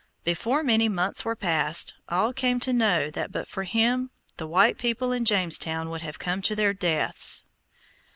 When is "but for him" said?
3.31-4.09